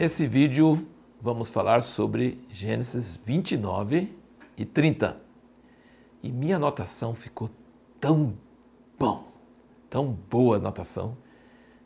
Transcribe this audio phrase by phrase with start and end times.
[0.00, 0.86] nesse vídeo
[1.20, 4.10] vamos falar sobre Gênesis 29
[4.56, 5.20] e 30.
[6.22, 7.50] E minha anotação ficou
[8.00, 8.32] tão
[8.98, 9.28] bom,
[9.90, 11.18] tão boa anotação,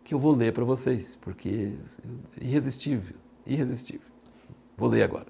[0.04, 1.72] que eu vou ler para vocês, porque
[2.40, 4.06] é irresistível, irresistível.
[4.76, 5.26] Vou ler agora.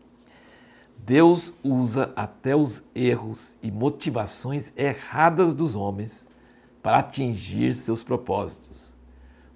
[0.99, 6.27] Deus usa até os erros e motivações erradas dos homens
[6.83, 8.94] para atingir seus propósitos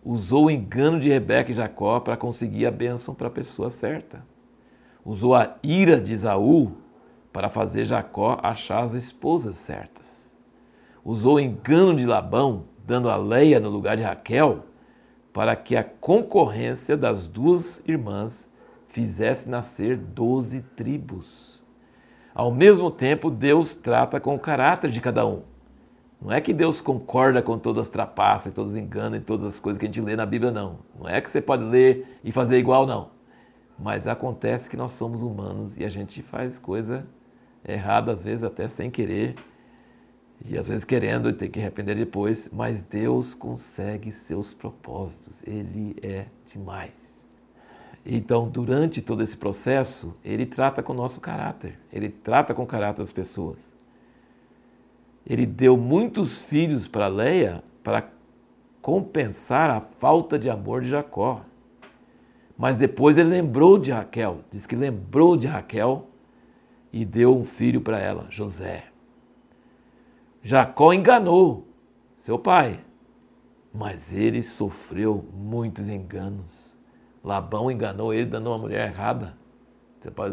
[0.05, 4.25] usou o engano de Rebeca e Jacó para conseguir a bênção para a pessoa certa.
[5.05, 6.73] Usou a ira de Isaú
[7.33, 10.33] para fazer Jacó achar as esposas certas.
[11.05, 14.65] Usou o engano de Labão, dando a Leia no lugar de Raquel,
[15.33, 18.49] para que a concorrência das duas irmãs
[18.87, 21.63] fizesse nascer doze tribos.
[22.35, 25.43] Ao mesmo tempo, Deus trata com o caráter de cada um
[26.21, 29.61] não é que Deus concorda com todas as trapaças, todos os enganos e todas as
[29.61, 30.81] coisas que a gente lê na Bíblia, não.
[30.99, 33.11] Não é que você pode ler e fazer igual, não.
[33.79, 37.07] Mas acontece que nós somos humanos e a gente faz coisa
[37.67, 39.37] errada, às vezes até sem querer,
[40.45, 42.51] e às vezes querendo e tem que arrepender depois.
[42.53, 47.25] Mas Deus consegue seus propósitos, Ele é demais.
[48.05, 52.67] Então, durante todo esse processo, Ele trata com o nosso caráter, Ele trata com o
[52.67, 53.78] caráter das pessoas
[55.29, 58.11] ele deu muitos filhos para Leia para
[58.81, 61.43] compensar a falta de amor de Jacó.
[62.57, 66.09] Mas depois ele lembrou de Raquel, diz que lembrou de Raquel
[66.91, 68.87] e deu um filho para ela, José.
[70.43, 71.69] Jacó enganou
[72.17, 72.81] seu pai,
[73.73, 76.75] mas ele sofreu muitos enganos.
[77.23, 79.37] Labão enganou ele, dando uma mulher errada.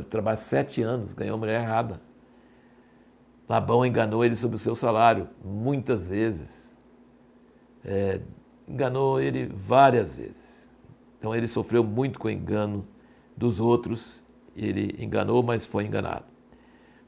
[0.09, 1.99] Trabalhou sete anos, ganhou uma mulher errada.
[3.47, 6.73] Labão enganou ele sobre o seu salário muitas vezes.
[7.83, 8.19] É,
[8.67, 10.67] enganou ele várias vezes.
[11.19, 12.85] Então ele sofreu muito com o engano
[13.37, 14.21] dos outros.
[14.55, 16.25] Ele enganou, mas foi enganado.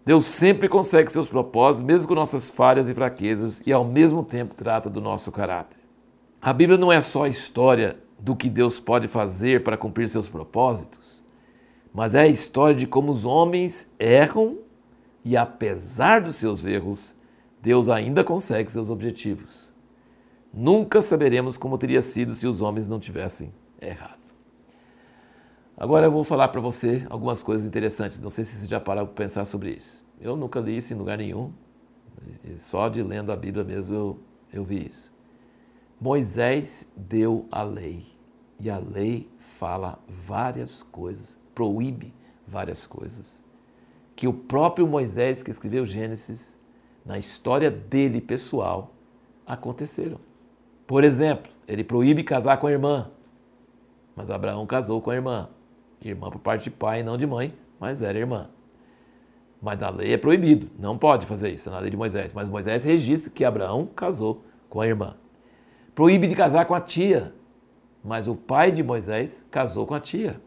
[0.06, 4.56] Deus sempre consegue seus propósitos, mesmo com nossas falhas e fraquezas, e ao mesmo tempo
[4.56, 5.78] trata do nosso caráter.
[6.42, 10.30] A Bíblia não é só a história do que Deus pode fazer para cumprir seus
[10.30, 11.24] propósitos,
[11.94, 14.60] mas é a história de como os homens erram
[15.28, 17.14] e apesar dos seus erros,
[17.62, 19.74] Deus ainda consegue seus objetivos.
[20.54, 24.22] Nunca saberemos como teria sido se os homens não tivessem errado.
[25.76, 28.22] Agora eu vou falar para você algumas coisas interessantes.
[28.22, 30.02] Não sei se você já parou para pensar sobre isso.
[30.22, 31.52] Eu nunca li isso em lugar nenhum.
[32.56, 34.20] Só de lendo a Bíblia mesmo eu,
[34.54, 35.12] eu vi isso.
[36.00, 38.06] Moisés deu a lei.
[38.62, 39.30] E a lei
[39.60, 42.14] fala várias coisas, proíbe
[42.48, 43.46] várias coisas
[44.18, 46.58] que o próprio Moisés, que escreveu Gênesis,
[47.06, 48.92] na história dele pessoal,
[49.46, 50.20] aconteceram.
[50.88, 53.12] Por exemplo, ele proíbe casar com a irmã,
[54.16, 55.50] mas Abraão casou com a irmã.
[56.02, 58.50] Irmã por parte de pai, não de mãe, mas era irmã.
[59.62, 62.34] Mas na lei é proibido, não pode fazer isso, na lei de Moisés.
[62.34, 65.16] Mas Moisés registra que Abraão casou com a irmã.
[65.94, 67.36] Proíbe de casar com a tia,
[68.04, 70.42] mas o pai de Moisés casou com a tia.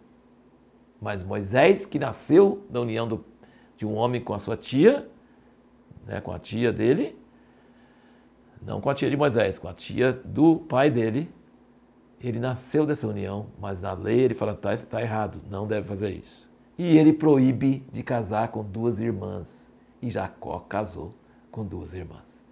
[1.00, 3.30] Mas Moisés, que nasceu da união do
[3.80, 5.08] de um homem com a sua tia,
[6.06, 7.18] né, com a tia dele,
[8.60, 11.32] não com a tia de Moisés, com a tia do pai dele.
[12.22, 16.10] Ele nasceu dessa união, mas na lei ele fala: está tá errado, não deve fazer
[16.10, 16.46] isso.
[16.76, 19.72] E ele proíbe de casar com duas irmãs.
[20.02, 21.14] E Jacó casou
[21.50, 22.44] com duas irmãs.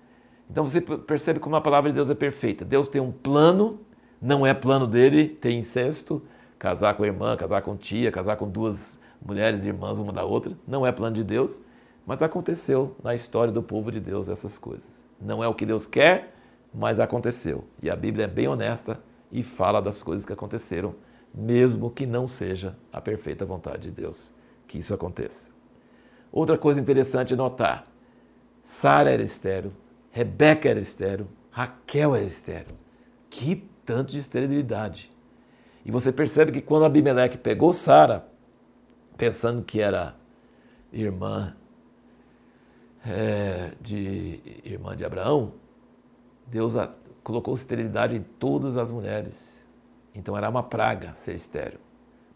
[0.50, 2.64] Então você percebe como a palavra de Deus é perfeita.
[2.64, 3.80] Deus tem um plano,
[4.18, 6.22] não é plano dele ter incesto,
[6.58, 10.52] casar com a irmã, casar com tia, casar com duas mulheres irmãs uma da outra.
[10.66, 11.60] Não é plano de Deus,
[12.06, 15.06] mas aconteceu na história do povo de Deus essas coisas.
[15.20, 16.34] Não é o que Deus quer,
[16.72, 17.64] mas aconteceu.
[17.82, 20.94] E a Bíblia é bem honesta e fala das coisas que aconteceram,
[21.34, 24.32] mesmo que não seja a perfeita vontade de Deus
[24.66, 25.50] que isso aconteça.
[26.30, 27.84] Outra coisa interessante notar:
[28.62, 29.72] Sara era estéreo,
[30.10, 32.76] Rebeca era estéreo, Raquel era estéreo.
[33.30, 35.10] Que tanto de esterilidade.
[35.84, 38.28] E você percebe que quando Abimeleque pegou Sara
[39.18, 40.14] pensando que era
[40.92, 41.54] irmã
[43.04, 45.52] é, de irmã de Abraão,
[46.46, 46.90] Deus a,
[47.22, 49.62] colocou esterilidade em todas as mulheres.
[50.14, 51.80] Então era uma praga ser estéril.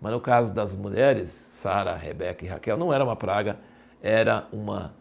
[0.01, 3.59] Mas no caso das mulheres, Sara, Rebeca e Raquel, não era uma praga,
[4.03, 4.95] era uma,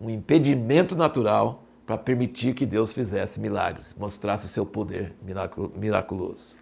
[0.00, 5.14] um impedimento natural para permitir que Deus fizesse milagres, mostrasse o seu poder
[5.76, 6.56] miraculoso.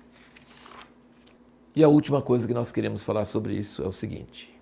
[1.74, 4.54] E a última coisa que nós queremos falar sobre isso é o seguinte: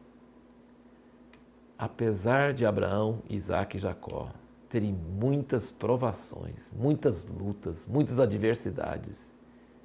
[1.78, 4.30] apesar de Abraão, Isaac e Jacó
[4.68, 9.30] terem muitas provações, muitas lutas, muitas adversidades,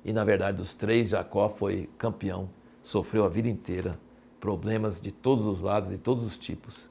[0.06, 2.50] e na verdade dos três, Jacó foi campeão,
[2.82, 4.00] sofreu a vida inteira
[4.40, 6.90] problemas de todos os lados e todos os tipos,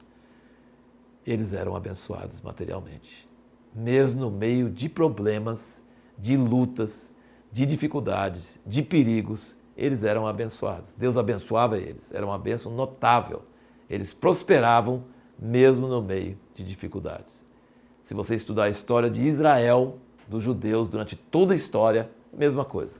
[1.25, 3.27] eles eram abençoados materialmente.
[3.73, 5.81] Mesmo no meio de problemas,
[6.17, 7.11] de lutas,
[7.51, 10.93] de dificuldades, de perigos, eles eram abençoados.
[10.93, 13.43] Deus abençoava eles, era uma bênção notável.
[13.89, 15.03] Eles prosperavam
[15.39, 17.43] mesmo no meio de dificuldades.
[18.03, 19.97] Se você estudar a história de Israel,
[20.27, 22.99] dos judeus, durante toda a história, mesma coisa.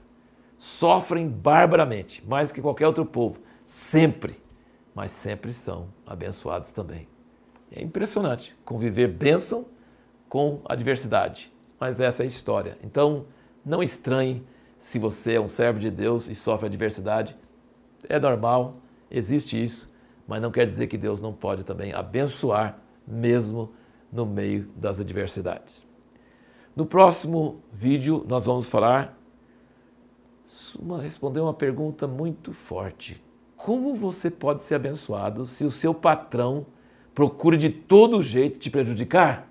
[0.56, 4.40] Sofrem barbaramente, mais que qualquer outro povo, sempre,
[4.94, 7.06] mas sempre são abençoados também.
[7.70, 9.66] É impressionante conviver bênção
[10.28, 12.78] com adversidade, mas essa é a história.
[12.82, 13.26] Então,
[13.64, 14.44] não estranhe
[14.80, 17.36] se você é um servo de Deus e sofre adversidade.
[18.08, 18.76] É normal,
[19.10, 19.90] existe isso,
[20.28, 23.72] mas não quer dizer que Deus não pode também abençoar mesmo
[24.12, 25.86] no meio das adversidades.
[26.76, 29.18] No próximo vídeo nós vamos falar
[30.78, 33.22] uma, responder uma pergunta muito forte.
[33.56, 36.66] Como você pode ser abençoado se o seu patrão
[37.14, 39.47] procura de todo jeito te prejudicar?